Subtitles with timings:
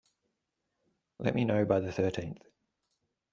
[1.19, 2.41] Let me know by the thirteenth.